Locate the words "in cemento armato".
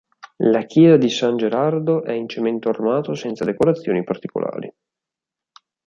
2.13-3.13